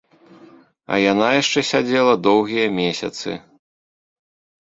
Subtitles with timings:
[0.93, 3.35] А яна яшчэ сядзела доўгія месяцы.